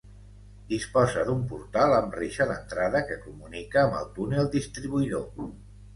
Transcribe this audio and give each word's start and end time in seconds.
Disposa 0.71 1.25
d'un 1.27 1.43
portal 1.51 1.93
amb 1.99 2.17
reixa 2.21 2.47
d'entrada 2.53 3.03
que 3.11 3.21
comunica 3.27 3.83
amb 3.85 3.99
el 4.03 4.09
túnel 4.17 4.51
distribuïdor. 4.57 5.49